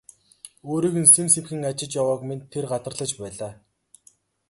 Өөрийг 0.69 0.95
нь 1.03 1.11
сэм 1.13 1.27
сэмхэн 1.33 1.67
ажиж 1.69 1.91
явааг 2.01 2.21
минь 2.27 2.47
тэр 2.51 2.65
гадарлаж 2.71 3.11
байлаа. 3.21 3.53